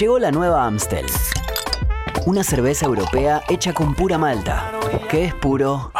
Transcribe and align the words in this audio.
Llegó 0.00 0.18
la 0.18 0.30
nueva 0.30 0.64
Amstel. 0.64 1.04
Una 2.24 2.42
cerveza 2.42 2.86
europea 2.86 3.42
hecha 3.50 3.74
con 3.74 3.94
pura 3.94 4.16
malta, 4.16 4.72
que 5.10 5.26
es 5.26 5.34
puro 5.34 5.92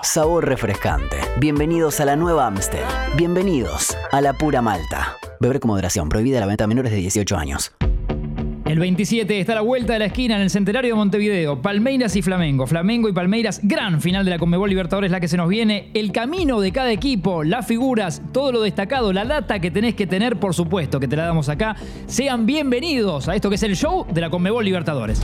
sabor 0.00 0.46
refrescante. 0.46 1.16
Bienvenidos 1.40 1.98
a 1.98 2.04
la 2.04 2.14
nueva 2.14 2.46
Amstel. 2.46 2.84
Bienvenidos 3.16 3.96
a 4.12 4.20
la 4.20 4.34
pura 4.34 4.62
malta. 4.62 5.16
Beber 5.40 5.58
con 5.58 5.72
moderación, 5.72 6.08
prohibida 6.08 6.38
la 6.38 6.46
venta 6.46 6.62
a 6.62 6.66
menores 6.68 6.92
de 6.92 6.98
18 6.98 7.36
años. 7.36 7.72
El 8.70 8.78
27 8.78 9.40
está 9.40 9.50
a 9.50 9.54
la 9.56 9.60
vuelta 9.62 9.94
de 9.94 9.98
la 9.98 10.04
esquina 10.04 10.36
en 10.36 10.42
el 10.42 10.48
centenario 10.48 10.92
de 10.92 10.94
Montevideo. 10.94 11.60
Palmeiras 11.60 12.14
y 12.14 12.22
Flamengo. 12.22 12.68
Flamengo 12.68 13.08
y 13.08 13.12
Palmeiras, 13.12 13.58
gran 13.64 14.00
final 14.00 14.24
de 14.24 14.30
la 14.30 14.38
Conmebol 14.38 14.70
Libertadores, 14.70 15.10
la 15.10 15.18
que 15.18 15.26
se 15.26 15.36
nos 15.36 15.48
viene. 15.48 15.88
El 15.92 16.12
camino 16.12 16.60
de 16.60 16.70
cada 16.70 16.92
equipo, 16.92 17.42
las 17.42 17.66
figuras, 17.66 18.22
todo 18.30 18.52
lo 18.52 18.60
destacado, 18.60 19.12
la 19.12 19.24
data 19.24 19.58
que 19.58 19.72
tenés 19.72 19.96
que 19.96 20.06
tener, 20.06 20.36
por 20.36 20.54
supuesto, 20.54 21.00
que 21.00 21.08
te 21.08 21.16
la 21.16 21.24
damos 21.24 21.48
acá. 21.48 21.74
Sean 22.06 22.46
bienvenidos 22.46 23.28
a 23.28 23.34
esto 23.34 23.48
que 23.48 23.56
es 23.56 23.62
el 23.64 23.74
show 23.74 24.06
de 24.08 24.20
la 24.20 24.30
Conmebol 24.30 24.64
Libertadores. 24.64 25.20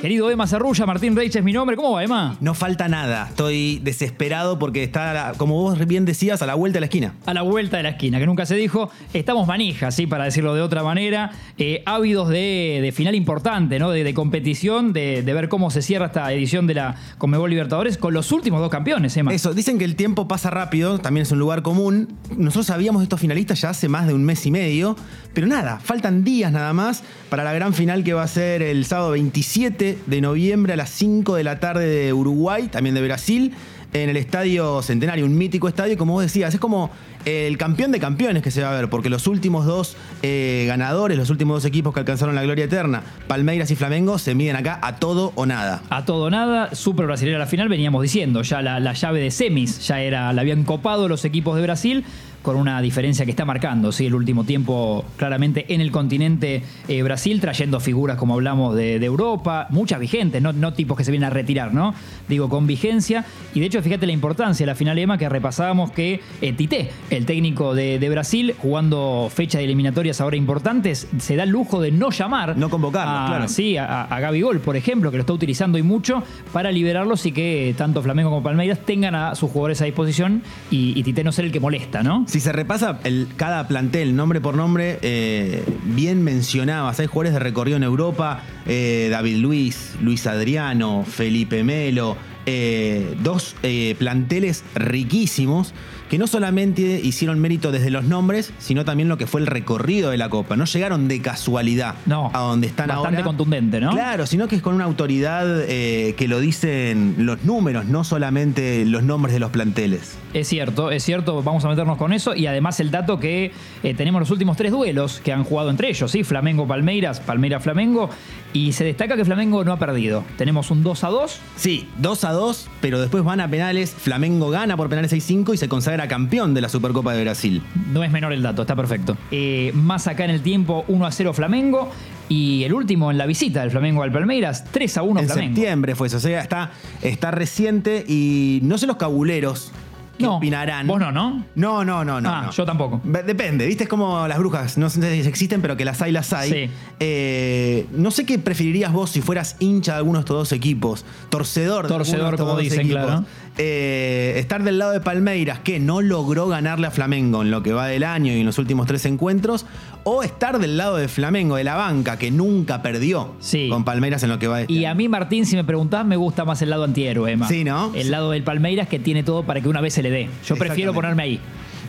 Querido 0.00 0.30
Emma 0.30 0.46
Cerrulla, 0.46 0.86
Martín 0.86 1.14
Reich 1.14 1.36
es 1.36 1.44
mi 1.44 1.52
nombre. 1.52 1.76
¿Cómo 1.76 1.92
va, 1.92 2.02
Emma? 2.02 2.34
No 2.40 2.54
falta 2.54 2.88
nada. 2.88 3.26
Estoy 3.28 3.80
desesperado 3.80 4.58
porque 4.58 4.82
está, 4.82 5.34
como 5.36 5.56
vos 5.56 5.86
bien 5.86 6.06
decías, 6.06 6.40
a 6.40 6.46
la 6.46 6.54
vuelta 6.54 6.76
de 6.76 6.80
la 6.80 6.86
esquina. 6.86 7.14
A 7.26 7.34
la 7.34 7.42
vuelta 7.42 7.76
de 7.76 7.82
la 7.82 7.90
esquina, 7.90 8.18
que 8.18 8.24
nunca 8.24 8.46
se 8.46 8.56
dijo. 8.56 8.90
Estamos 9.12 9.46
manijas, 9.46 9.94
¿sí? 9.94 10.06
para 10.06 10.24
decirlo 10.24 10.54
de 10.54 10.62
otra 10.62 10.82
manera. 10.82 11.32
Eh, 11.58 11.82
ávidos 11.84 12.30
de, 12.30 12.90
final 12.96 13.14
importante, 13.14 13.78
¿no? 13.78 13.90
De, 13.90 14.14
competición, 14.14 14.94
de, 14.94 15.20
ver 15.22 15.50
cómo 15.50 15.70
se 15.70 15.82
cierra 15.82 16.06
esta 16.06 16.32
edición 16.32 16.66
de 16.66 16.74
la 16.74 16.94
Conmebol 17.18 17.50
Libertadores 17.50 17.98
con 17.98 18.14
los 18.14 18.32
últimos 18.32 18.62
dos 18.62 18.70
campeones, 18.70 19.14
Emma. 19.18 19.34
Eso, 19.34 19.52
dicen 19.52 19.78
que 19.78 19.84
el 19.84 19.96
tiempo 19.96 20.26
pasa 20.26 20.48
rápido, 20.48 20.98
también 20.98 21.22
es 21.22 21.32
un 21.32 21.40
lugar 21.40 21.60
común. 21.60 22.08
Nosotros 22.38 22.64
sabíamos 22.68 23.00
de 23.00 23.04
estos 23.04 23.20
finalistas 23.20 23.60
ya 23.60 23.68
hace 23.68 23.90
más 23.90 24.06
de 24.06 24.14
un 24.14 24.24
mes 24.24 24.46
y 24.46 24.50
medio, 24.50 24.96
pero 25.32 25.46
nada, 25.46 25.78
faltan 25.80 26.24
días 26.24 26.52
nada 26.52 26.72
más 26.72 27.02
para 27.28 27.44
la 27.44 27.52
gran 27.52 27.74
final 27.74 28.04
que 28.04 28.14
va 28.14 28.22
a 28.22 28.28
ser 28.28 28.62
el 28.62 28.84
sábado 28.84 29.12
27 29.12 29.98
de 30.06 30.20
noviembre 30.20 30.72
a 30.72 30.76
las 30.76 30.90
5 30.90 31.36
de 31.36 31.44
la 31.44 31.60
tarde 31.60 31.86
de 31.86 32.12
Uruguay, 32.12 32.68
también 32.68 32.94
de 32.94 33.02
Brasil, 33.02 33.54
en 33.92 34.08
el 34.08 34.16
Estadio 34.16 34.82
Centenario, 34.82 35.24
un 35.24 35.36
mítico 35.36 35.68
estadio, 35.68 35.96
como 35.98 36.12
vos 36.12 36.22
decías, 36.22 36.54
es 36.54 36.60
como 36.60 36.90
el 37.24 37.58
campeón 37.58 37.90
de 37.90 37.98
campeones 37.98 38.42
que 38.42 38.50
se 38.50 38.62
va 38.62 38.70
a 38.70 38.74
ver, 38.74 38.88
porque 38.88 39.10
los 39.10 39.26
últimos 39.26 39.66
dos 39.66 39.96
eh, 40.22 40.64
ganadores, 40.68 41.18
los 41.18 41.28
últimos 41.30 41.56
dos 41.56 41.64
equipos 41.64 41.92
que 41.92 42.00
alcanzaron 42.00 42.34
la 42.34 42.42
gloria 42.42 42.66
eterna, 42.66 43.02
Palmeiras 43.26 43.70
y 43.70 43.76
Flamengo, 43.76 44.18
se 44.18 44.34
miden 44.34 44.56
acá 44.56 44.78
a 44.82 44.96
todo 44.96 45.32
o 45.34 45.44
nada. 45.44 45.82
A 45.90 46.04
todo 46.04 46.24
o 46.24 46.30
nada, 46.30 46.74
super 46.74 47.06
brasileña 47.06 47.38
la 47.38 47.46
final, 47.46 47.68
veníamos 47.68 48.02
diciendo, 48.02 48.42
ya 48.42 48.62
la, 48.62 48.78
la 48.78 48.92
llave 48.92 49.20
de 49.20 49.30
semis, 49.30 49.86
ya 49.86 50.00
era, 50.00 50.32
la 50.32 50.40
habían 50.40 50.64
copado 50.64 51.08
los 51.08 51.24
equipos 51.24 51.56
de 51.56 51.62
Brasil 51.62 52.04
con 52.42 52.56
una 52.56 52.80
diferencia 52.80 53.24
que 53.24 53.30
está 53.30 53.44
marcando 53.44 53.92
¿sí? 53.92 54.06
el 54.06 54.14
último 54.14 54.44
tiempo 54.44 55.04
claramente 55.16 55.72
en 55.72 55.80
el 55.80 55.90
continente 55.90 56.62
eh, 56.88 57.02
Brasil, 57.02 57.40
trayendo 57.40 57.80
figuras 57.80 58.16
como 58.16 58.34
hablamos 58.34 58.76
de, 58.76 59.00
Europa, 59.04 59.66
muchas 59.70 59.98
vigentes, 59.98 60.40
no, 60.40 60.52
no, 60.52 60.72
tipos 60.72 60.96
que 60.96 61.04
se 61.04 61.10
vienen 61.10 61.26
a 61.26 61.30
retirar, 61.30 61.74
¿no? 61.74 61.94
Digo, 62.28 62.48
con 62.48 62.66
vigencia. 62.66 63.24
Y 63.54 63.60
de 63.60 63.66
hecho, 63.66 63.82
fíjate 63.82 64.06
la 64.06 64.12
importancia 64.12 64.64
de 64.64 64.70
la 64.70 64.74
final 64.74 64.98
EMA 64.98 65.18
que 65.18 65.28
repasábamos 65.28 65.90
que 65.90 66.20
eh, 66.40 66.52
Tite, 66.52 66.90
el 67.10 67.26
técnico 67.26 67.74
de, 67.74 68.08
Brasil, 68.10 68.54
jugando 68.58 69.28
fechas 69.32 69.60
de 69.60 69.64
eliminatorias 69.64 70.20
ahora 70.20 70.36
importantes, 70.36 71.08
se 71.18 71.36
da 71.36 71.44
el 71.44 71.50
lujo 71.50 71.80
de 71.80 71.92
no 71.92 72.10
llamar. 72.10 72.56
No 72.56 72.70
convocarlo, 72.70 73.26
claro. 73.26 73.48
Sí, 73.48 73.76
a, 73.76 74.02
a 74.02 74.20
Gaby 74.20 74.42
Gol, 74.42 74.60
por 74.60 74.76
ejemplo, 74.76 75.10
que 75.10 75.16
lo 75.16 75.22
está 75.22 75.32
utilizando 75.32 75.78
y 75.78 75.82
mucho 75.82 76.22
para 76.52 76.70
liberarlos 76.70 77.26
y 77.26 77.32
que 77.32 77.74
tanto 77.76 78.02
Flamengo 78.02 78.30
como 78.30 78.42
Palmeiras 78.42 78.80
tengan 78.84 79.14
a 79.14 79.34
sus 79.34 79.50
jugadores 79.50 79.80
a 79.82 79.84
disposición 79.84 80.42
y, 80.70 80.98
y 80.98 81.02
Tite 81.02 81.24
no 81.24 81.32
ser 81.32 81.44
el 81.44 81.52
que 81.52 81.60
molesta, 81.60 82.02
¿no? 82.02 82.26
Si 82.30 82.38
se 82.38 82.52
repasa 82.52 83.00
el, 83.02 83.26
cada 83.34 83.66
plantel, 83.66 84.14
nombre 84.14 84.40
por 84.40 84.54
nombre, 84.54 85.00
eh, 85.02 85.64
bien 85.82 86.22
mencionabas. 86.22 87.00
Hay 87.00 87.08
jugadores 87.08 87.32
de 87.32 87.40
recorrido 87.40 87.76
en 87.76 87.82
Europa: 87.82 88.44
eh, 88.66 89.08
David 89.10 89.38
Luis, 89.38 89.94
Luis 90.00 90.28
Adriano, 90.28 91.04
Felipe 91.04 91.64
Melo. 91.64 92.16
Eh, 92.52 93.16
dos 93.22 93.54
planteles 93.98 94.64
riquísimos 94.74 95.74
que 96.10 96.18
no 96.18 96.26
solamente 96.26 97.00
hicieron 97.00 97.38
mérito 97.38 97.70
desde 97.70 97.88
los 97.88 98.02
nombres, 98.02 98.52
sino 98.58 98.84
también 98.84 99.08
lo 99.08 99.16
que 99.16 99.28
fue 99.28 99.40
el 99.40 99.46
recorrido 99.46 100.10
de 100.10 100.16
la 100.16 100.28
Copa. 100.28 100.56
No 100.56 100.64
llegaron 100.64 101.06
de 101.06 101.22
casualidad 101.22 101.94
no, 102.04 102.32
a 102.34 102.40
donde 102.40 102.66
están 102.66 102.88
bastante 102.88 103.22
contundente, 103.22 103.80
¿no? 103.80 103.92
Claro, 103.92 104.26
sino 104.26 104.48
que 104.48 104.56
es 104.56 104.62
con 104.62 104.74
una 104.74 104.84
autoridad 104.84 105.46
eh, 105.68 106.16
que 106.18 106.26
lo 106.26 106.40
dicen 106.40 107.14
los 107.18 107.44
números, 107.44 107.86
no 107.86 108.02
solamente 108.02 108.84
los 108.86 109.04
nombres 109.04 109.34
de 109.34 109.38
los 109.38 109.52
planteles. 109.52 110.18
Es 110.34 110.48
cierto, 110.48 110.90
es 110.90 111.04
cierto, 111.04 111.44
vamos 111.44 111.64
a 111.64 111.68
meternos 111.68 111.96
con 111.96 112.12
eso 112.12 112.34
y 112.34 112.48
además 112.48 112.80
el 112.80 112.90
dato 112.90 113.20
que 113.20 113.52
eh, 113.84 113.94
tenemos 113.94 114.20
los 114.20 114.30
últimos 114.32 114.56
tres 114.56 114.72
duelos 114.72 115.20
que 115.22 115.32
han 115.32 115.44
jugado 115.44 115.70
entre 115.70 115.90
ellos, 115.90 116.10
¿sí? 116.10 116.24
Flamengo-Palmeiras, 116.24 117.20
Palmeiras-Flamengo 117.20 118.10
y 118.52 118.72
se 118.72 118.82
destaca 118.82 119.16
que 119.16 119.24
Flamengo 119.24 119.62
no 119.62 119.72
ha 119.72 119.78
perdido. 119.78 120.24
Tenemos 120.36 120.72
un 120.72 120.82
2 120.82 121.04
a 121.04 121.08
2. 121.08 121.38
Sí, 121.54 121.88
2 121.98 122.24
a 122.24 122.32
2, 122.32 122.39
pero 122.80 123.00
después 123.00 123.22
van 123.24 123.40
a 123.40 123.48
penales, 123.48 123.90
Flamengo 123.90 124.50
gana 124.50 124.76
por 124.76 124.88
penales 124.88 125.12
6-5 125.12 125.54
y 125.54 125.56
se 125.56 125.68
consagra 125.68 126.08
campeón 126.08 126.54
de 126.54 126.60
la 126.60 126.68
Supercopa 126.68 127.12
de 127.12 127.22
Brasil. 127.22 127.62
No 127.92 128.02
es 128.02 128.10
menor 128.10 128.32
el 128.32 128.42
dato, 128.42 128.62
está 128.62 128.76
perfecto. 128.76 129.16
Eh, 129.30 129.72
más 129.74 130.06
acá 130.06 130.24
en 130.24 130.30
el 130.30 130.42
tiempo, 130.42 130.84
1 130.88 131.06
a 131.06 131.12
0 131.12 131.32
Flamengo. 131.34 131.90
Y 132.28 132.62
el 132.62 132.72
último 132.74 133.10
en 133.10 133.18
la 133.18 133.26
visita 133.26 133.62
del 133.62 133.72
Flamengo 133.72 134.04
al 134.04 134.12
Palmeiras, 134.12 134.64
3 134.70 134.98
a 134.98 135.02
1 135.02 135.20
en 135.20 135.26
Flamengo. 135.26 135.48
En 135.48 135.54
septiembre 135.56 135.94
fue 135.96 136.06
eso, 136.06 136.18
o 136.18 136.20
sea, 136.20 136.40
está, 136.40 136.70
está 137.02 137.32
reciente 137.32 138.04
y 138.06 138.60
no 138.62 138.78
sé 138.78 138.86
los 138.86 138.98
cabuleros 138.98 139.72
¿Qué 140.20 140.26
no, 140.26 140.36
opinarán? 140.36 140.86
Vos 140.86 141.00
no, 141.00 141.10
¿no? 141.10 141.44
No, 141.54 141.82
no, 141.82 142.04
no, 142.04 142.20
no. 142.20 142.28
Ah, 142.28 142.50
yo 142.54 142.64
tampoco. 142.66 143.00
Depende, 143.02 143.66
¿viste? 143.66 143.84
Es 143.84 143.88
como 143.88 144.28
las 144.28 144.38
brujas. 144.38 144.76
No 144.76 144.90
sé 144.90 145.22
si 145.22 145.28
existen, 145.28 145.62
pero 145.62 145.76
que 145.76 145.84
las 145.84 146.02
hay, 146.02 146.12
las 146.12 146.32
hay. 146.34 146.50
Sí. 146.50 146.70
Eh, 146.98 147.86
no 147.92 148.10
sé 148.10 148.26
qué 148.26 148.38
preferirías 148.38 148.92
vos 148.92 149.10
si 149.10 149.22
fueras 149.22 149.56
hincha 149.60 149.92
de 149.92 149.98
alguno 149.98 150.18
de 150.18 150.20
estos 150.20 150.36
dos 150.36 150.52
equipos. 150.52 151.06
Torcedor, 151.30 151.86
Torcedor, 151.86 152.36
como 152.36 152.58
dicen, 152.58 152.86
claro. 152.88 153.24
Eh, 153.58 154.34
estar 154.36 154.62
del 154.62 154.78
lado 154.78 154.92
de 154.92 155.00
Palmeiras, 155.00 155.58
que 155.58 155.80
no 155.80 156.00
logró 156.00 156.48
ganarle 156.48 156.86
a 156.86 156.90
Flamengo 156.90 157.42
en 157.42 157.50
lo 157.50 157.62
que 157.62 157.72
va 157.72 157.86
del 157.86 158.04
año 158.04 158.32
y 158.32 158.40
en 158.40 158.46
los 158.46 158.58
últimos 158.58 158.86
tres 158.86 159.04
encuentros, 159.04 159.66
o 160.04 160.22
estar 160.22 160.58
del 160.58 160.76
lado 160.78 160.96
de 160.96 161.08
Flamengo, 161.08 161.56
de 161.56 161.64
la 161.64 161.76
banca, 161.76 162.18
que 162.18 162.30
nunca 162.30 162.80
perdió 162.80 163.34
con 163.68 163.84
Palmeiras 163.84 164.22
en 164.22 164.30
lo 164.30 164.38
que 164.38 164.46
va 164.46 164.58
de 164.58 164.66
Y 164.68 164.86
a 164.86 164.94
mí, 164.94 165.08
Martín, 165.08 165.44
si 165.44 165.56
me 165.56 165.64
preguntás, 165.64 166.06
me 166.06 166.16
gusta 166.16 166.44
más 166.44 166.62
el 166.62 166.70
lado 166.70 166.84
antihéroe, 166.84 167.32
Emma. 167.32 167.48
Sí, 167.48 167.64
¿no? 167.64 167.92
El 167.94 168.10
lado 168.10 168.30
del 168.30 168.42
Palmeiras 168.44 168.88
que 168.88 168.98
tiene 168.98 169.22
todo 169.22 169.42
para 169.42 169.60
que 169.60 169.68
una 169.68 169.80
vez 169.80 169.94
se 169.94 170.02
le 170.02 170.10
dé. 170.10 170.30
Yo 170.46 170.56
prefiero 170.56 170.94
ponerme 170.94 171.22
ahí. 171.22 171.40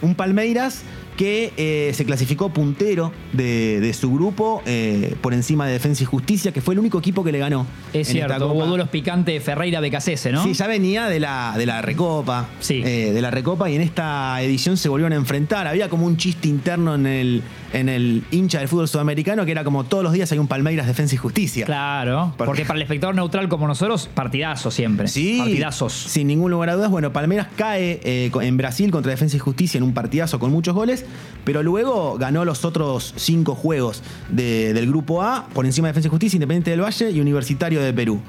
Un 0.02 0.16
Palmeiras 0.16 0.84
que 1.22 1.54
eh, 1.56 1.94
se 1.94 2.04
clasificó 2.04 2.50
puntero 2.50 3.12
de, 3.32 3.94
su 3.94 4.12
grupo 4.12 4.64
eh, 4.66 5.16
por 5.22 5.36
encima 5.36 5.68
de 5.68 5.74
Defensa 5.74 6.02
y 6.02 6.08
Justicia, 6.08 6.52
que 6.52 6.62
fue 6.62 6.74
el 6.74 6.80
único 6.80 6.98
equipo 6.98 7.24
que 7.24 7.32
le 7.32 7.38
ganó. 7.38 7.68
Es 7.94 8.08
cierto, 8.08 8.52
hubo 8.52 8.66
duelos 8.66 8.90
picantes 8.90 9.44
Ferreira 9.44 9.80
Becasese, 9.82 10.32
¿no? 10.32 10.44
Sí, 10.44 10.56
ya 10.56 10.66
venía 10.66 11.06
de 11.10 11.20
la, 11.20 11.54
de 11.56 11.68
la 11.68 11.84
Recopa. 11.84 12.48
Sí. 12.60 12.82
Eh, 12.84 13.12
de 13.14 13.22
la 13.22 13.30
Recopa 13.30 13.70
y 13.70 13.76
en 13.76 13.84
esta 13.84 14.42
edición 14.42 14.78
se 14.78 14.90
volvieron 14.90 15.14
a 15.14 15.16
enfrentar. 15.16 15.68
Había 15.68 15.90
como 15.90 16.08
un 16.08 16.18
chiste 16.18 16.48
interno 16.48 16.96
en 16.96 17.06
el, 17.06 17.44
en 17.72 17.88
el 17.88 18.24
hincha 18.32 18.58
del 18.58 18.68
fútbol 18.68 18.88
sudamericano 18.88 19.46
que 19.46 19.52
era 19.52 19.64
como 19.64 19.84
todos 19.84 20.04
los 20.04 20.14
días 20.14 20.32
hay 20.32 20.40
un 20.40 20.48
Palmeiras 20.48 20.88
Defensa 20.88 21.14
y 21.14 21.20
Justicia. 21.20 21.68
Claro, 21.68 22.34
porque, 22.36 22.66
para 22.66 22.78
el 22.78 22.82
espectador 22.82 23.14
neutral 23.14 23.48
como 23.48 23.68
nosotros, 23.68 24.10
partidazo 24.12 24.72
siempre. 24.72 25.08
Sí. 25.08 25.38
Partidazos. 25.38 25.94
Sin 25.94 26.26
ningún 26.26 26.50
lugar 26.50 26.72
a 26.72 26.76
dudas. 26.78 26.90
Bueno, 26.90 27.14
Palmeiras 27.14 27.48
cae 27.56 28.32
en 28.34 28.58
Brasil 28.58 28.90
contra 28.90 29.12
Defensa 29.12 29.36
y 29.36 29.40
Justicia 29.40 29.78
en 29.78 29.84
un 29.84 29.94
partidazo 29.94 30.40
con 30.40 30.50
muchos 30.50 30.74
goles 30.74 31.06
pero 31.44 31.64
luego 31.64 32.18
ganó 32.18 32.46
los 32.46 32.66
otros 32.66 33.14
cinco 33.16 33.56
juegos 33.56 34.04
del 34.30 34.88
Grupo 34.88 35.22
A 35.22 35.48
por 35.54 35.66
encima 35.66 35.88
de 35.88 35.92
Defensa 35.92 36.08
y 36.08 36.12
Justicia, 36.12 36.38
Independiente 36.38 36.72
del 36.72 36.82
Valle 36.82 37.12
y 37.12 37.20
Universitario 37.20 37.82
de 37.82 37.94
Perú. 37.94 38.22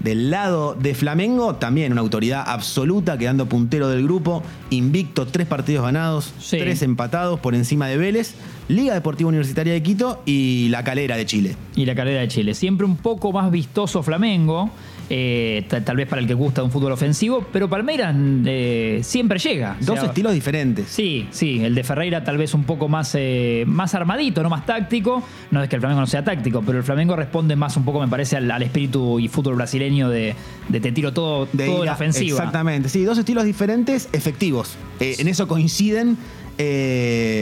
Del 0.00 0.30
lado 0.30 0.74
de 0.74 0.94
Flamengo, 0.94 1.56
también 1.56 1.92
una 1.92 2.00
autoridad 2.00 2.44
absoluta, 2.46 3.18
quedando 3.18 3.46
puntero 3.46 3.88
del 3.88 4.04
grupo, 4.04 4.42
invicto, 4.70 5.26
tres 5.26 5.46
partidos 5.46 5.84
ganados, 5.84 6.32
tres 6.48 6.80
empatados 6.80 7.38
por 7.38 7.54
encima 7.54 7.86
de 7.86 7.98
Vélez, 7.98 8.34
Liga 8.70 8.94
Deportiva 8.94 9.28
Universitaria 9.28 9.72
de 9.72 9.82
Quito 9.82 10.22
y 10.24 10.68
La 10.68 10.84
Calera 10.84 11.16
de 11.16 11.26
Chile. 11.26 11.56
Y 11.74 11.86
La 11.86 11.96
Calera 11.96 12.20
de 12.20 12.28
Chile. 12.28 12.54
Siempre 12.54 12.86
un 12.86 12.96
poco 12.96 13.32
más 13.32 13.50
vistoso 13.50 14.02
Flamengo. 14.02 14.70
Eh, 15.12 15.66
tal 15.68 15.96
vez 15.96 16.06
para 16.06 16.22
el 16.22 16.28
que 16.28 16.34
gusta 16.34 16.62
un 16.62 16.70
fútbol 16.70 16.92
ofensivo, 16.92 17.44
pero 17.52 17.68
Palmeiras 17.68 18.14
eh, 18.46 19.00
siempre 19.02 19.40
llega. 19.40 19.76
Dos 19.80 20.00
estilos 20.04 20.32
diferentes. 20.32 20.86
Sí, 20.86 21.26
sí, 21.32 21.64
el 21.64 21.74
de 21.74 21.82
Ferreira 21.82 22.22
tal 22.22 22.38
vez 22.38 22.54
un 22.54 22.62
poco 22.62 22.86
más, 22.88 23.16
eh, 23.18 23.64
más 23.66 23.92
armadito, 23.96 24.40
no 24.40 24.48
más 24.48 24.64
táctico. 24.64 25.20
No 25.50 25.64
es 25.64 25.68
que 25.68 25.74
el 25.74 25.80
Flamengo 25.80 26.02
no 26.02 26.06
sea 26.06 26.22
táctico, 26.22 26.62
pero 26.64 26.78
el 26.78 26.84
Flamengo 26.84 27.16
responde 27.16 27.56
más 27.56 27.76
un 27.76 27.84
poco, 27.84 27.98
me 27.98 28.06
parece, 28.06 28.36
al, 28.36 28.62
espíritu 28.62 29.18
y 29.18 29.26
fútbol 29.26 29.56
brasileño 29.56 30.08
de, 30.08 30.36
te 30.70 30.92
tiro 30.92 31.12
todo, 31.12 31.48
de 31.52 31.66
todo 31.66 31.84
la 31.84 31.94
ofensiva. 31.94 32.38
Exactamente, 32.38 32.88
sí, 32.88 33.02
dos 33.02 33.18
estilos 33.18 33.42
diferentes, 33.42 34.08
efectivos. 34.12 34.76
en 35.00 35.26
eso 35.26 35.48
coinciden. 35.48 36.16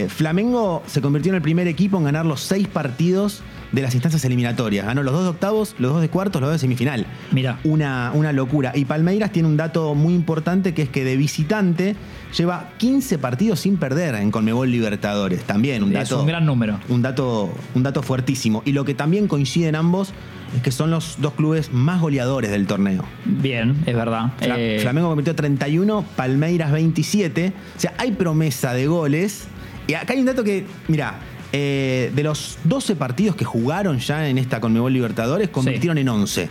Flamengo 0.09 0.83
se 0.87 1.01
convirtió 1.01 1.31
en 1.31 1.35
el 1.37 1.41
primer 1.41 1.67
equipo 1.67 1.97
en 1.97 2.05
ganar 2.05 2.25
los 2.25 2.41
seis 2.41 2.67
partidos 2.67 3.41
de 3.71 3.81
las 3.81 3.93
instancias 3.93 4.23
eliminatorias. 4.25 4.85
Ganó 4.85 5.03
los 5.03 5.13
dos 5.13 5.23
de 5.23 5.29
octavos, 5.29 5.75
los 5.79 5.93
dos 5.93 6.01
de 6.01 6.09
cuartos, 6.09 6.41
los 6.41 6.49
dos 6.49 6.55
de 6.55 6.59
semifinal. 6.59 7.05
Mira. 7.31 7.59
Una, 7.63 8.11
una 8.13 8.33
locura. 8.33 8.71
Y 8.75 8.85
Palmeiras 8.85 9.31
tiene 9.31 9.47
un 9.47 9.57
dato 9.57 9.93
muy 9.95 10.13
importante 10.13 10.73
que 10.73 10.81
es 10.83 10.89
que 10.89 11.03
de 11.03 11.17
visitante 11.17 11.95
lleva 12.37 12.69
15 12.77 13.17
partidos 13.19 13.59
sin 13.61 13.77
perder 13.77 14.15
en 14.15 14.31
Conmebol 14.31 14.69
Libertadores. 14.71 15.43
También 15.43 15.83
un 15.83 15.93
dato. 15.93 16.15
Es 16.15 16.21
un 16.21 16.27
gran 16.27 16.45
número. 16.45 16.79
Un 16.89 17.01
dato, 17.01 17.51
un 17.75 17.83
dato 17.83 18.01
fuertísimo. 18.03 18.61
Y 18.65 18.71
lo 18.71 18.85
que 18.85 18.93
también 18.95 19.27
coinciden 19.27 19.75
ambos 19.75 20.13
es 20.55 20.63
que 20.63 20.71
son 20.71 20.89
los 20.89 21.17
dos 21.19 21.33
clubes 21.33 21.71
más 21.71 22.01
goleadores 22.01 22.49
del 22.49 22.65
torneo. 22.65 23.05
Bien, 23.25 23.75
es 23.85 23.95
verdad. 23.95 24.31
Fla- 24.39 24.55
Eh, 24.57 24.79
Flamengo 24.81 25.09
convirtió 25.09 25.35
31, 25.35 26.03
Palmeiras 26.15 26.71
27. 26.71 27.53
O 27.77 27.79
sea, 27.79 27.93
hay 27.99 28.11
promesa 28.13 28.73
de 28.73 28.87
goles. 28.87 29.47
Y 29.87 29.93
acá 29.93 30.13
hay 30.13 30.19
un 30.19 30.25
dato 30.25 30.43
que, 30.43 30.65
mira, 30.87 31.15
eh, 31.51 32.11
de 32.13 32.23
los 32.23 32.57
12 32.63 32.95
partidos 32.95 33.35
que 33.35 33.45
jugaron 33.45 33.99
ya 33.99 34.27
en 34.27 34.37
esta 34.37 34.59
Conmebol 34.59 34.93
Libertadores, 34.93 35.49
convirtieron 35.49 35.97
en 35.97 36.09
11. 36.09 36.49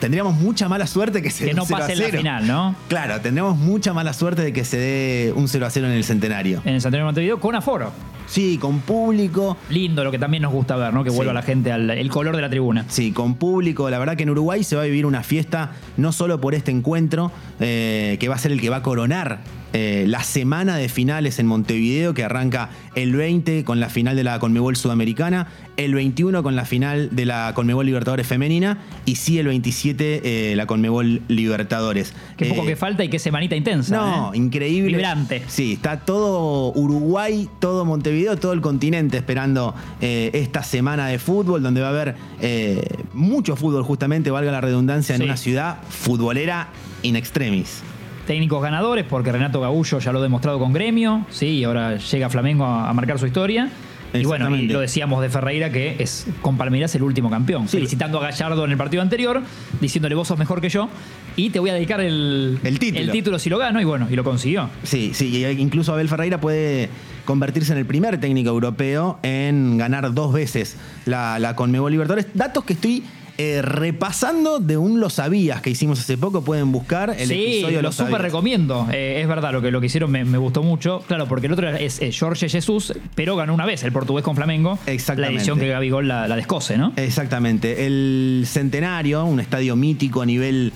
Tendríamos 0.00 0.34
mucha 0.34 0.68
mala 0.68 0.86
suerte 0.86 1.20
que 1.20 1.30
se 1.30 1.44
que 1.44 1.50
dé 1.50 1.54
no 1.54 1.62
un 1.62 1.68
0 1.68 1.76
a 1.76 1.80
pase 1.80 1.96
la 1.96 2.04
0. 2.06 2.18
final, 2.18 2.46
¿no? 2.46 2.74
Claro, 2.88 3.20
tendremos 3.20 3.56
mucha 3.58 3.92
mala 3.92 4.14
suerte 4.14 4.42
de 4.42 4.52
que 4.52 4.64
se 4.64 4.78
dé 4.78 5.32
un 5.36 5.46
0 5.46 5.66
a 5.66 5.70
0 5.70 5.86
en 5.88 5.92
el 5.92 6.04
centenario. 6.04 6.62
En 6.64 6.74
el 6.74 6.80
Santander 6.80 7.04
Montevideo 7.04 7.38
con 7.38 7.54
aforo. 7.54 7.92
Sí, 8.30 8.58
con 8.58 8.78
público. 8.80 9.56
Lindo, 9.70 10.04
lo 10.04 10.10
que 10.12 10.18
también 10.18 10.44
nos 10.44 10.52
gusta 10.52 10.76
ver, 10.76 10.94
¿no? 10.94 11.02
Que 11.02 11.10
Sí. 11.10 11.16
vuelva 11.16 11.32
la 11.32 11.42
gente 11.42 11.72
al 11.72 11.90
el 11.90 12.08
color 12.10 12.36
de 12.36 12.42
la 12.42 12.48
tribuna. 12.48 12.84
Sí, 12.88 13.10
con 13.10 13.34
público. 13.34 13.90
La 13.90 13.98
verdad 13.98 14.16
que 14.16 14.22
en 14.22 14.30
Uruguay 14.30 14.62
se 14.62 14.76
va 14.76 14.82
a 14.82 14.84
vivir 14.84 15.04
una 15.04 15.22
fiesta, 15.24 15.72
no 15.96 16.12
solo 16.12 16.40
por 16.40 16.54
este 16.54 16.70
encuentro, 16.70 17.32
eh, 17.58 18.16
que 18.20 18.28
va 18.28 18.36
a 18.36 18.38
ser 18.38 18.52
el 18.52 18.60
que 18.60 18.70
va 18.70 18.76
a 18.76 18.82
coronar 18.82 19.40
eh, 19.72 20.04
la 20.08 20.24
semana 20.24 20.76
de 20.76 20.88
finales 20.88 21.38
en 21.38 21.46
Montevideo, 21.46 22.12
que 22.12 22.24
arranca 22.24 22.70
el 22.96 23.14
20 23.14 23.62
con 23.64 23.78
la 23.78 23.88
final 23.88 24.16
de 24.16 24.24
la 24.24 24.40
Conmebol 24.40 24.74
Sudamericana, 24.74 25.46
el 25.76 25.94
21 25.94 26.42
con 26.42 26.56
la 26.56 26.64
final 26.64 27.08
de 27.14 27.24
la 27.24 27.52
Conmebol 27.54 27.86
Libertadores 27.86 28.26
Femenina 28.26 28.78
y 29.06 29.14
sí 29.14 29.38
el 29.38 29.46
27 29.46 30.22
eh, 30.52 30.56
la 30.56 30.66
Conmebol 30.66 31.22
Libertadores. 31.28 32.12
Qué 32.36 32.46
poco 32.46 32.62
Eh, 32.64 32.66
que 32.66 32.76
falta 32.76 33.04
y 33.04 33.08
qué 33.10 33.20
semanita 33.20 33.54
intensa. 33.54 33.94
no, 33.96 34.34
increíble. 34.34 34.88
Vibrante. 34.96 35.44
Sí, 35.46 35.74
está 35.74 36.00
todo 36.00 36.72
Uruguay, 36.72 37.48
todo 37.60 37.84
Montevideo, 37.84 38.19
todo 38.38 38.52
el 38.52 38.60
continente 38.60 39.16
esperando 39.16 39.74
eh, 40.00 40.30
esta 40.34 40.62
semana 40.62 41.06
de 41.08 41.18
fútbol, 41.18 41.62
donde 41.62 41.80
va 41.80 41.88
a 41.88 41.90
haber 41.90 42.14
eh, 42.40 42.82
mucho 43.12 43.56
fútbol, 43.56 43.82
justamente, 43.82 44.30
valga 44.30 44.52
la 44.52 44.60
redundancia, 44.60 45.14
en 45.14 45.20
Sí. 45.20 45.24
una 45.24 45.36
ciudad 45.36 45.76
futbolera 45.88 46.68
in 47.02 47.16
extremis. 47.16 47.82
Técnicos 48.26 48.62
ganadores, 48.62 49.04
porque 49.08 49.32
Renato 49.32 49.60
Gaullo 49.60 49.98
ya 49.98 50.12
lo 50.12 50.20
ha 50.20 50.22
demostrado 50.22 50.58
con 50.58 50.72
Gremio, 50.72 51.26
sí, 51.30 51.46
y 51.46 51.64
ahora 51.64 51.96
llega 51.96 52.28
Flamengo 52.30 52.64
a, 52.64 52.88
a 52.88 52.92
marcar 52.92 53.18
su 53.18 53.26
historia. 53.26 53.70
Y 54.12 54.24
bueno, 54.24 54.54
y 54.56 54.66
lo 54.66 54.80
decíamos 54.80 55.22
de 55.22 55.28
Ferreira 55.28 55.70
que 55.70 55.96
es 55.98 56.26
con 56.42 56.56
Palmeiras 56.56 56.94
el 56.94 57.02
último 57.02 57.30
campeón. 57.30 57.68
Sí. 57.68 57.76
Felicitando 57.76 58.18
a 58.18 58.22
Gallardo 58.22 58.64
en 58.64 58.72
el 58.72 58.76
partido 58.76 59.02
anterior, 59.02 59.42
diciéndole 59.80 60.14
vos 60.14 60.28
sos 60.28 60.38
mejor 60.38 60.60
que 60.60 60.68
yo 60.68 60.88
y 61.36 61.50
te 61.50 61.58
voy 61.58 61.70
a 61.70 61.74
dedicar 61.74 62.00
el, 62.00 62.58
El 62.62 62.78
título. 63.10 63.38
si 63.38 63.50
lo 63.50 63.58
gano, 63.58 63.80
y 63.80 63.84
bueno, 63.84 64.08
y 64.10 64.16
lo 64.16 64.24
consiguió. 64.24 64.68
Sí, 64.82 65.12
sí, 65.14 65.44
incluso 65.58 65.92
Abel 65.92 66.08
Ferreira 66.08 66.40
puede 66.40 66.88
convertirse 67.24 67.72
en 67.72 67.78
el 67.78 67.86
primer 67.86 68.18
técnico 68.18 68.50
europeo 68.50 69.18
en 69.22 69.78
ganar 69.78 70.12
dos 70.12 70.32
veces 70.32 70.76
la, 71.06 71.38
la 71.38 71.54
Conmebol 71.54 71.92
Libertadores. 71.92 72.26
Datos 72.34 72.64
que 72.64 72.72
estoy 72.72 73.04
eh, 73.42 73.62
repasando 73.62 74.58
de 74.58 74.76
un 74.76 75.00
Lo 75.00 75.08
Sabías 75.08 75.62
que 75.62 75.70
hicimos 75.70 75.98
hace 75.98 76.18
poco, 76.18 76.42
pueden 76.42 76.72
buscar 76.72 77.16
el 77.18 77.26
sí, 77.26 77.42
episodio 77.42 77.80
lo 77.80 77.88
Lo 77.88 77.92
súper 77.92 78.20
recomiendo. 78.20 78.86
Eh, 78.92 79.20
es 79.22 79.28
verdad, 79.28 79.50
lo 79.52 79.62
que, 79.62 79.70
lo 79.70 79.80
que 79.80 79.86
hicieron 79.86 80.10
me, 80.10 80.26
me 80.26 80.36
gustó 80.36 80.62
mucho. 80.62 81.02
Claro, 81.08 81.26
porque 81.26 81.46
el 81.46 81.54
otro 81.54 81.70
es 81.70 82.02
eh, 82.02 82.10
Jorge 82.12 82.50
Jesús, 82.50 82.92
pero 83.14 83.36
ganó 83.36 83.54
una 83.54 83.64
vez 83.64 83.82
el 83.82 83.92
portugués 83.92 84.26
con 84.26 84.36
Flamengo. 84.36 84.78
Exactamente. 84.84 85.32
La 85.32 85.38
edición 85.38 85.58
que 85.58 85.68
Gabigol 85.68 86.06
la, 86.06 86.28
la 86.28 86.36
descose, 86.36 86.76
¿no? 86.76 86.92
Exactamente. 86.96 87.86
El 87.86 88.44
Centenario, 88.46 89.24
un 89.24 89.40
estadio 89.40 89.74
mítico 89.74 90.20
a 90.20 90.26
nivel 90.26 90.74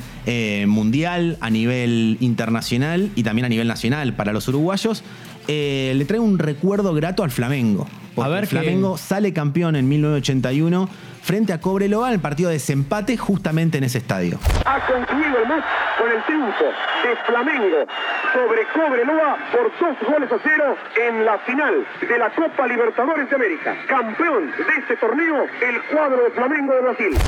mundial, 0.66 1.36
a 1.42 1.50
nivel 1.50 2.16
internacional 2.20 3.10
y 3.14 3.24
también 3.24 3.44
a 3.44 3.50
nivel 3.50 3.68
nacional 3.68 4.14
para 4.14 4.32
los 4.32 4.48
uruguayos, 4.48 5.04
le 5.46 6.02
trae 6.06 6.18
un 6.18 6.38
recuerdo 6.38 6.94
grato 6.94 7.24
al 7.24 7.30
Flamengo. 7.30 7.86
Porque 8.14 8.30
A 8.30 8.32
ver 8.34 8.46
Flamengo 8.46 8.96
sale 8.96 9.32
campeón 9.32 9.76
en 9.76 9.88
1981 9.88 10.88
frente 11.22 11.52
a 11.52 11.60
Cobreloa 11.60 12.08
en 12.08 12.14
el 12.14 12.20
partido 12.20 12.50
de 12.50 12.54
desempate 12.56 13.16
justamente 13.16 13.78
en 13.78 13.84
ese 13.84 13.98
estadio. 13.98 14.38
ha 14.66 14.86
concluido 14.86 15.38
el 15.42 15.48
match 15.48 15.64
con 15.98 16.10
el 16.12 16.22
triunfo 16.24 16.64
de 16.64 17.16
Flamengo 17.26 17.76
sobre 18.34 18.60
Cobreloa 18.74 19.36
por 19.52 19.72
dos 19.80 19.96
goles 20.12 20.30
a 20.30 20.36
cero 20.42 20.76
en 21.08 21.24
la 21.24 21.38
final 21.38 21.86
de 22.08 22.18
la 22.18 22.30
Copa 22.30 22.66
Libertadores 22.66 23.28
de 23.30 23.36
América. 23.36 23.74
Campeón 23.88 24.50
de 24.50 24.80
este 24.80 24.96
torneo, 24.96 25.44
el 25.44 25.82
cuadro 25.96 26.24
de 26.24 26.30
Flamengo 26.30 26.74
de 26.74 26.80
Brasil. 26.82 27.18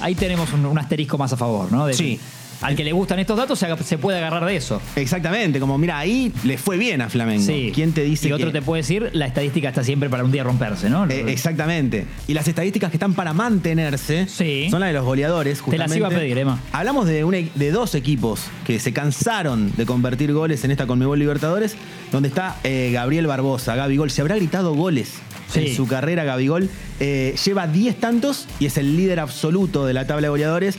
Ahí 0.00 0.14
tenemos 0.14 0.52
un, 0.52 0.64
un 0.64 0.78
asterisco 0.78 1.18
más 1.18 1.32
a 1.32 1.36
favor, 1.36 1.70
¿no? 1.72 1.86
De- 1.86 1.92
Sí. 1.94 2.20
Al 2.60 2.74
que 2.74 2.82
le 2.84 2.92
gustan 2.92 3.18
estos 3.20 3.36
datos 3.36 3.58
se, 3.84 3.98
puede 3.98 4.18
agarrar 4.18 4.44
de 4.44 4.56
eso. 4.56 4.82
Exactamente, 4.96 5.60
como 5.60 5.78
mira, 5.78 5.98
ahí 5.98 6.32
le 6.44 6.58
fue 6.58 6.76
bien 6.76 7.00
a 7.02 7.08
Flamengo. 7.08 7.44
Sí. 7.44 7.70
¿Quién 7.74 7.92
te 7.92 8.02
dice 8.02 8.28
Y 8.28 8.32
otro 8.32 8.48
que- 8.48 8.52
te 8.54 8.62
puede 8.62 8.82
decir, 8.82 9.10
la 9.12 9.26
estadística 9.26 9.68
está 9.68 9.84
siempre 9.84 10.10
para 10.10 10.24
un 10.24 10.32
día 10.32 10.42
romperse, 10.42 10.90
¿no? 10.90 11.08
Eh, 11.08 11.24
exactamente. 11.28 12.06
Y 12.26 12.34
las 12.34 12.48
estadísticas 12.48 12.90
que 12.90 12.96
están 12.96 13.14
para 13.14 13.32
mantenerse 13.32 14.26
Sí. 14.28 14.68
son 14.70 14.80
las 14.80 14.88
de 14.88 14.94
los 14.94 15.04
goleadores. 15.04 15.58
Te 15.62 15.78
las 15.78 15.86
justamente. 15.90 15.96
iba 15.98 16.08
a 16.08 16.10
pedir, 16.10 16.38
Emma. 16.38 16.60
Hablamos 16.72 17.06
de, 17.06 17.20
e- 17.20 17.50
de 17.54 17.70
dos 17.70 17.94
equipos 17.94 18.40
que 18.66 18.78
se 18.80 18.92
cansaron 18.92 19.72
de 19.76 19.86
convertir 19.86 20.32
goles 20.32 20.64
en 20.64 20.70
esta 20.70 20.86
Conmebol 20.86 21.18
Libertadores, 21.18 21.76
donde 22.12 22.28
está 22.28 22.56
eh, 22.64 22.90
Gabriel 22.92 23.26
Barbosa, 23.26 23.76
Gabigol. 23.76 24.10
Se 24.10 24.20
habrá 24.20 24.34
gritado 24.36 24.74
goles 24.74 25.14
Sí. 25.52 25.60
en 25.60 25.76
su 25.76 25.86
carrera, 25.86 26.24
Gabigol. 26.24 26.68
Eh, 27.00 27.34
lleva 27.44 27.66
10 27.66 27.96
tantos 28.00 28.46
y 28.60 28.66
es 28.66 28.76
el 28.78 28.96
líder 28.96 29.20
absoluto 29.20 29.86
de 29.86 29.94
la 29.94 30.06
tabla 30.06 30.22
de 30.22 30.28
goleadores. 30.30 30.76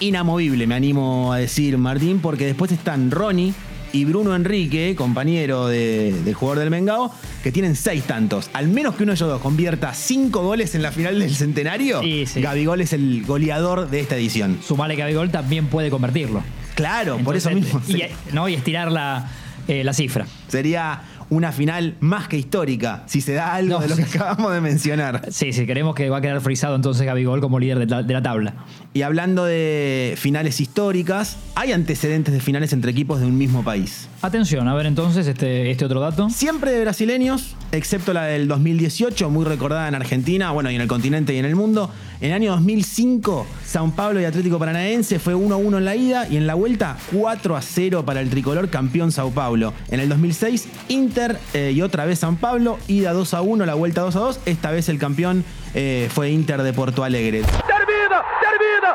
Inamovible, 0.00 0.66
me 0.66 0.74
animo 0.74 1.32
a 1.32 1.38
decir, 1.38 1.76
Martín, 1.78 2.20
porque 2.20 2.46
después 2.46 2.72
están 2.72 3.10
Ronnie 3.10 3.52
y 3.92 4.04
Bruno 4.04 4.34
Enrique, 4.34 4.94
compañero 4.96 5.66
de- 5.66 6.12
del 6.24 6.34
jugador 6.34 6.60
del 6.60 6.70
Mengao, 6.70 7.12
que 7.42 7.50
tienen 7.52 7.74
seis 7.76 8.04
tantos. 8.04 8.48
Al 8.52 8.68
menos 8.68 8.94
que 8.94 9.02
uno 9.02 9.12
de 9.12 9.16
ellos 9.16 9.28
dos 9.28 9.40
convierta 9.42 9.92
cinco 9.92 10.42
goles 10.42 10.74
en 10.74 10.82
la 10.82 10.92
final 10.92 11.18
del 11.18 11.34
centenario, 11.34 12.00
Sí, 12.00 12.24
sí. 12.26 12.40
Gabigol 12.40 12.80
es 12.80 12.92
el 12.92 13.24
goleador 13.26 13.90
de 13.90 14.00
esta 14.00 14.16
edición. 14.16 14.58
Sumale 14.66 14.94
que 14.94 15.02
Gabigol 15.02 15.30
también 15.30 15.66
puede 15.66 15.90
convertirlo. 15.90 16.42
Claro, 16.76 17.18
por 17.18 17.36
eso 17.36 17.50
mismo. 17.50 17.82
Y, 17.88 18.02
¿no? 18.32 18.48
y 18.48 18.54
estirar 18.54 18.90
la, 18.92 19.28
eh, 19.68 19.84
la 19.84 19.92
cifra. 19.92 20.24
Sería 20.48 21.02
una 21.30 21.52
final 21.52 21.96
más 22.00 22.28
que 22.28 22.36
histórica, 22.36 23.04
si 23.06 23.20
se 23.20 23.32
da 23.32 23.54
algo 23.54 23.74
No, 23.74 23.80
de 23.80 23.88
lo 23.88 23.96
que 23.96 24.02
acabamos 24.02 24.52
de 24.52 24.60
mencionar. 24.60 25.22
Sí, 25.30 25.52
sí, 25.52 25.66
creemos 25.66 25.94
que 25.94 26.10
va 26.10 26.18
a 26.18 26.20
quedar 26.20 26.40
frisado 26.40 26.74
entonces 26.74 27.06
Gabigol 27.06 27.40
como 27.40 27.58
líder 27.58 27.78
de 27.78 27.86
la, 27.86 28.02
de 28.02 28.12
la 28.12 28.22
tabla. 28.22 28.54
Y 28.92 29.02
hablando 29.02 29.44
de 29.44 30.14
finales 30.16 30.60
históricas, 30.60 31.38
hay 31.54 31.72
antecedentes 31.72 32.34
de 32.34 32.40
finales 32.40 32.72
entre 32.72 32.90
equipos 32.90 33.20
de 33.20 33.26
un 33.26 33.38
mismo 33.38 33.62
país. 33.62 34.08
Atención, 34.22 34.68
a 34.68 34.74
ver 34.74 34.86
entonces 34.86 35.26
este, 35.26 35.70
este 35.70 35.84
otro 35.84 36.00
dato. 36.00 36.28
Siempre 36.28 36.72
de 36.72 36.80
brasileños, 36.80 37.54
excepto 37.72 38.12
la 38.12 38.24
del 38.24 38.48
2018, 38.48 39.30
muy 39.30 39.44
recordada 39.44 39.88
en 39.88 39.94
Argentina, 39.94 40.50
bueno, 40.50 40.70
y 40.70 40.74
en 40.74 40.80
el 40.80 40.88
continente 40.88 41.32
y 41.34 41.38
en 41.38 41.44
el 41.44 41.54
mundo. 41.54 41.90
En 42.20 42.28
el 42.28 42.34
año 42.34 42.50
2005, 42.50 43.46
Sao 43.64 43.90
Paulo 43.92 44.20
y 44.20 44.26
Atlético 44.26 44.58
Paranaense 44.58 45.18
fue 45.18 45.34
1-1 45.34 45.78
en 45.78 45.84
la 45.86 45.96
ida 45.96 46.28
y 46.28 46.36
en 46.36 46.46
la 46.46 46.52
vuelta 46.52 46.98
4-0 47.12 48.04
para 48.04 48.20
el 48.20 48.28
tricolor 48.28 48.68
campeón 48.68 49.10
Sao 49.10 49.30
Paulo. 49.30 49.72
En 49.90 50.00
el 50.00 50.08
2006, 50.10 50.68
Inter 50.88 51.40
eh, 51.54 51.72
y 51.74 51.80
otra 51.80 52.04
vez 52.04 52.18
Sao 52.18 52.36
Paulo, 52.36 52.78
ida 52.88 53.14
2-1, 53.14 53.64
la 53.64 53.72
vuelta 53.72 54.04
2-2. 54.06 54.36
Esta 54.44 54.70
vez 54.70 54.90
el 54.90 54.98
campeón 54.98 55.46
eh, 55.72 56.10
fue 56.12 56.30
Inter 56.30 56.62
de 56.62 56.74
Porto 56.74 57.04
Alegre. 57.04 57.40
Termina, 57.40 58.22
termina, 58.38 58.94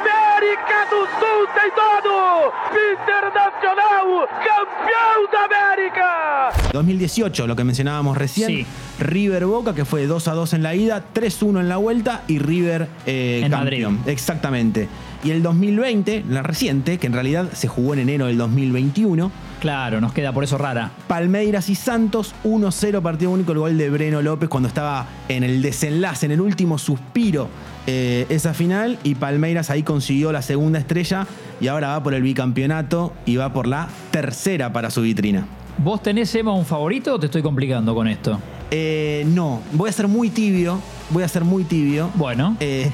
América 0.00 0.88
do 0.90 1.04
Sul 1.20 1.48
tem 1.54 1.70
todo! 1.76 2.52
Internacional, 2.72 4.28
campeão 4.42 5.30
da 5.30 5.44
América! 5.44 6.52
2018, 6.72 7.46
lo 7.46 7.54
que 7.54 7.64
mencionábamos 7.64 8.16
recién. 8.16 8.48
Sí. 8.48 8.66
River 9.02 9.46
Boca, 9.46 9.74
que 9.74 9.84
fue 9.84 10.06
2 10.06 10.28
a 10.28 10.32
2 10.34 10.54
en 10.54 10.62
la 10.62 10.74
ida, 10.74 11.04
3-1 11.14 11.60
en 11.60 11.68
la 11.68 11.76
vuelta 11.76 12.22
y 12.28 12.38
River 12.38 12.88
eh, 13.06 13.42
En 13.44 13.50
campeón. 13.50 13.96
Madrid. 13.98 14.12
Exactamente. 14.12 14.88
Y 15.24 15.30
el 15.30 15.42
2020, 15.42 16.24
la 16.28 16.42
reciente, 16.42 16.98
que 16.98 17.06
en 17.06 17.12
realidad 17.12 17.50
se 17.52 17.68
jugó 17.68 17.94
en 17.94 18.00
enero 18.00 18.26
del 18.26 18.38
2021, 18.38 19.30
Claro, 19.62 20.00
nos 20.00 20.12
queda 20.12 20.32
por 20.32 20.42
eso 20.42 20.58
rara. 20.58 20.90
Palmeiras 21.06 21.68
y 21.68 21.76
Santos, 21.76 22.34
1-0 22.42 23.00
partido 23.00 23.30
único, 23.30 23.52
el 23.52 23.58
gol 23.58 23.78
de 23.78 23.90
Breno 23.90 24.20
López 24.20 24.48
cuando 24.48 24.66
estaba 24.68 25.06
en 25.28 25.44
el 25.44 25.62
desenlace, 25.62 26.26
en 26.26 26.32
el 26.32 26.40
último 26.40 26.78
suspiro 26.78 27.48
eh, 27.86 28.26
esa 28.28 28.54
final. 28.54 28.98
Y 29.04 29.14
Palmeiras 29.14 29.70
ahí 29.70 29.84
consiguió 29.84 30.32
la 30.32 30.42
segunda 30.42 30.80
estrella 30.80 31.28
y 31.60 31.68
ahora 31.68 31.90
va 31.90 32.02
por 32.02 32.12
el 32.12 32.24
bicampeonato 32.24 33.12
y 33.24 33.36
va 33.36 33.52
por 33.52 33.68
la 33.68 33.86
tercera 34.10 34.72
para 34.72 34.90
su 34.90 35.02
vitrina. 35.02 35.46
¿Vos 35.78 36.02
tenés, 36.02 36.34
Emma, 36.34 36.52
un 36.52 36.64
favorito 36.64 37.14
o 37.14 37.18
te 37.18 37.26
estoy 37.26 37.42
complicando 37.42 37.94
con 37.94 38.06
esto? 38.06 38.38
Eh, 38.70 39.24
no, 39.28 39.60
voy 39.72 39.90
a 39.90 39.92
ser 39.92 40.08
muy 40.08 40.30
tibio. 40.30 40.78
Voy 41.10 41.22
a 41.24 41.28
ser 41.28 41.44
muy 41.44 41.64
tibio. 41.64 42.10
Bueno, 42.14 42.56
Eh, 42.60 42.90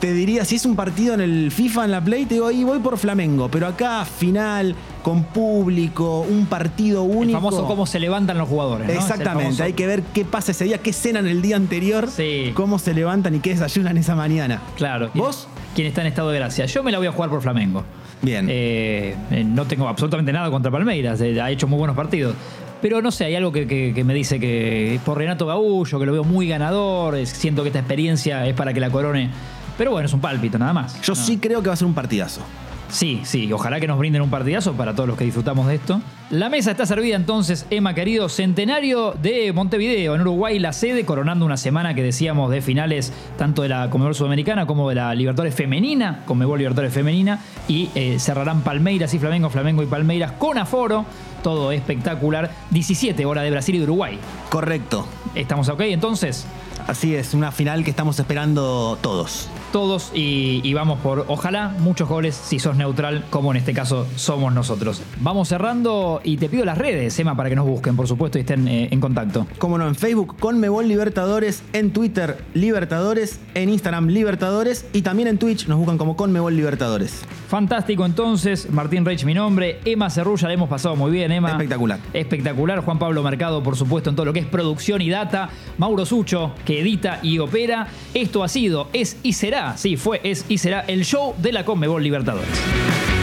te 0.00 0.12
diría, 0.12 0.44
si 0.44 0.56
es 0.56 0.66
un 0.66 0.76
partido 0.76 1.14
en 1.14 1.20
el 1.20 1.50
FIFA, 1.50 1.86
en 1.86 1.90
la 1.90 2.00
Play, 2.04 2.26
te 2.26 2.34
digo, 2.34 2.46
ahí 2.46 2.64
voy 2.64 2.78
por 2.80 2.98
Flamengo. 2.98 3.48
Pero 3.50 3.66
acá, 3.66 4.04
final, 4.04 4.74
con 5.02 5.24
público, 5.24 6.20
un 6.28 6.46
partido 6.46 7.02
único. 7.02 7.24
El 7.24 7.32
famoso 7.32 7.66
cómo 7.66 7.86
se 7.86 7.98
levantan 8.00 8.36
los 8.38 8.48
jugadores. 8.48 8.88
Exactamente, 8.90 9.62
hay 9.62 9.72
que 9.74 9.86
ver 9.86 10.02
qué 10.14 10.24
pasa 10.24 10.52
ese 10.52 10.64
día, 10.64 10.78
qué 10.78 10.92
cenan 10.92 11.26
el 11.26 11.40
día 11.42 11.56
anterior, 11.56 12.08
Sí. 12.10 12.52
cómo 12.54 12.78
se 12.78 12.92
levantan 12.94 13.34
y 13.34 13.40
qué 13.40 13.50
desayunan 13.50 13.96
esa 13.96 14.14
mañana. 14.14 14.60
Claro. 14.76 15.10
¿Vos? 15.14 15.48
¿Quién 15.74 15.86
está 15.88 16.00
en 16.02 16.08
estado 16.08 16.30
de 16.30 16.38
gracia? 16.38 16.66
Yo 16.66 16.82
me 16.82 16.90
la 16.92 16.98
voy 16.98 17.06
a 17.06 17.12
jugar 17.12 17.30
por 17.30 17.40
Flamengo. 17.42 17.82
Bien. 18.22 18.46
Eh, 18.48 19.14
eh, 19.30 19.44
no 19.44 19.64
tengo 19.66 19.88
absolutamente 19.88 20.32
nada 20.32 20.50
contra 20.50 20.70
Palmeiras. 20.70 21.20
eh, 21.20 21.40
ha 21.40 21.50
hecho 21.50 21.66
muy 21.68 21.78
buenos 21.78 21.96
partidos. 21.96 22.34
Pero 22.82 23.00
no 23.00 23.10
sé, 23.10 23.24
hay 23.24 23.34
algo 23.34 23.52
que, 23.52 23.66
que- 23.66 23.92
que 23.94 24.04
me 24.04 24.12
dice 24.14 24.38
que 24.38 25.00
por 25.04 25.16
Renato 25.18 25.46
Gaullo, 25.46 25.98
que 25.98 26.06
lo 26.06 26.12
veo 26.12 26.24
muy 26.24 26.46
ganador, 26.48 27.16
es- 27.16 27.30
siento 27.30 27.62
que 27.62 27.68
esta 27.70 27.78
experiencia 27.80 28.46
es 28.46 28.54
para 28.54 28.72
que 28.74 28.80
la 28.80 28.90
corone. 28.90 29.30
Pero 29.78 29.90
bueno, 29.92 30.06
es 30.06 30.12
un 30.12 30.20
pálpito 30.20 30.58
nada 30.58 30.72
más. 30.72 31.00
Yo 31.02 31.14
No. 31.14 31.20
sí 31.20 31.38
creo 31.38 31.62
que 31.62 31.68
va 31.68 31.74
a 31.74 31.76
ser 31.76 31.86
un 31.86 31.94
partidazo. 31.94 32.40
Sí, 32.88 33.20
sí, 33.24 33.52
ojalá 33.52 33.80
que 33.80 33.86
nos 33.86 33.98
brinden 33.98 34.22
un 34.22 34.30
partidazo 34.30 34.74
para 34.74 34.94
todos 34.94 35.08
los 35.08 35.18
que 35.18 35.24
disfrutamos 35.24 35.66
de 35.66 35.74
esto. 35.74 36.00
La 36.30 36.48
mesa 36.48 36.70
está 36.70 36.86
servida 36.86 37.16
entonces, 37.16 37.66
Emma 37.70 37.94
querido, 37.94 38.28
centenario 38.28 39.12
de 39.12 39.52
Montevideo, 39.52 40.14
en 40.14 40.20
Uruguay, 40.22 40.58
la 40.58 40.72
sede, 40.72 41.04
coronando 41.04 41.44
una 41.44 41.56
semana 41.56 41.94
que 41.94 42.02
decíamos 42.02 42.50
de 42.50 42.62
finales 42.62 43.12
tanto 43.38 43.62
de 43.62 43.68
la 43.68 43.90
Conmebol 43.90 44.14
Sudamericana 44.14 44.66
como 44.66 44.88
de 44.88 44.94
la 44.96 45.14
Libertadores 45.14 45.54
Femenina, 45.54 46.22
Conmebol 46.26 46.58
Libertadores 46.58 46.92
Femenina, 46.92 47.40
y 47.68 47.90
eh, 47.94 48.18
cerrarán 48.18 48.62
Palmeiras 48.62 49.14
y 49.14 49.18
Flamengo, 49.18 49.50
Flamengo 49.50 49.82
y 49.82 49.86
Palmeiras 49.86 50.32
con 50.32 50.58
aforo, 50.58 51.04
todo 51.42 51.72
espectacular, 51.72 52.50
17 52.70 53.24
horas 53.24 53.44
de 53.44 53.50
Brasil 53.50 53.74
y 53.74 53.78
de 53.78 53.84
Uruguay. 53.84 54.18
Correcto. 54.48 55.06
¿Estamos 55.34 55.68
ok 55.68 55.82
entonces? 55.82 56.46
Así 56.86 57.14
es, 57.14 57.34
una 57.34 57.50
final 57.50 57.84
que 57.84 57.90
estamos 57.90 58.18
esperando 58.18 58.98
todos. 59.00 59.48
Todos 59.76 60.10
y, 60.14 60.62
y 60.64 60.72
vamos 60.72 61.00
por, 61.00 61.26
ojalá, 61.28 61.68
muchos 61.80 62.08
goles 62.08 62.34
si 62.34 62.58
sos 62.58 62.76
neutral, 62.76 63.26
como 63.28 63.50
en 63.50 63.58
este 63.58 63.74
caso 63.74 64.06
somos 64.16 64.54
nosotros. 64.54 65.02
Vamos 65.20 65.48
cerrando 65.48 66.22
y 66.24 66.38
te 66.38 66.48
pido 66.48 66.64
las 66.64 66.78
redes, 66.78 67.18
Emma, 67.18 67.36
para 67.36 67.50
que 67.50 67.56
nos 67.56 67.66
busquen, 67.66 67.94
por 67.94 68.08
supuesto, 68.08 68.38
y 68.38 68.40
estén 68.40 68.66
eh, 68.68 68.88
en 68.90 69.00
contacto. 69.02 69.46
Como 69.58 69.76
no, 69.76 69.86
en 69.86 69.94
Facebook 69.94 70.38
Conmebol 70.38 70.88
Libertadores, 70.88 71.62
en 71.74 71.90
Twitter 71.90 72.42
Libertadores, 72.54 73.38
en 73.52 73.68
Instagram 73.68 74.06
Libertadores 74.06 74.86
y 74.94 75.02
también 75.02 75.28
en 75.28 75.36
Twitch 75.36 75.68
nos 75.68 75.76
buscan 75.76 75.98
como 75.98 76.16
Conmebol 76.16 76.56
Libertadores. 76.56 77.22
Fantástico, 77.48 78.06
entonces, 78.06 78.70
Martín 78.70 79.04
Reich, 79.04 79.24
mi 79.24 79.34
nombre, 79.34 79.80
Emma 79.84 80.08
Cerrulla, 80.08 80.48
le 80.48 80.54
hemos 80.54 80.70
pasado 80.70 80.96
muy 80.96 81.10
bien, 81.10 81.30
Emma. 81.32 81.50
Espectacular. 81.50 82.00
Espectacular, 82.14 82.80
Juan 82.80 82.98
Pablo 82.98 83.22
Mercado, 83.22 83.62
por 83.62 83.76
supuesto, 83.76 84.08
en 84.08 84.16
todo 84.16 84.24
lo 84.24 84.32
que 84.32 84.40
es 84.40 84.46
producción 84.46 85.02
y 85.02 85.10
data, 85.10 85.50
Mauro 85.76 86.06
Sucho, 86.06 86.54
que 86.64 86.80
edita 86.80 87.20
y 87.22 87.40
opera. 87.40 87.88
Esto 88.14 88.42
ha 88.42 88.48
sido, 88.48 88.88
es 88.94 89.18
y 89.22 89.34
sí, 89.76 89.96
fue, 89.96 90.20
es 90.22 90.44
y 90.48 90.58
será 90.58 90.80
el 90.80 91.04
show 91.04 91.34
de 91.38 91.52
la 91.52 91.64
Conmebol 91.64 92.02
Libertadores. 92.02 93.15